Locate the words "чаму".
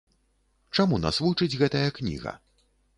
0.77-0.99